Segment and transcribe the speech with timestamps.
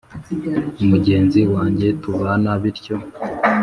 [0.89, 2.95] mugenzi wajye tubana bityo